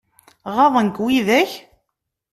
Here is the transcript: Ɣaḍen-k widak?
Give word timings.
Ɣaḍen-k 0.55 0.97
widak? 1.03 1.51